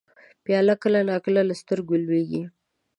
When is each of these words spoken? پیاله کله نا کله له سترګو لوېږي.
پیاله 0.45 0.75
کله 0.83 0.99
نا 1.09 1.15
کله 1.25 1.41
له 1.49 1.55
سترګو 1.61 1.95
لوېږي. 2.05 2.43